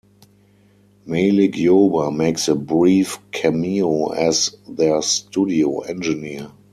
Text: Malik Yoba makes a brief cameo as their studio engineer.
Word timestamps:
Malik 1.05 1.53
Yoba 1.57 2.11
makes 2.11 2.47
a 2.47 2.55
brief 2.55 3.19
cameo 3.29 4.07
as 4.07 4.49
their 4.67 4.99
studio 5.03 5.81
engineer. 5.81 6.49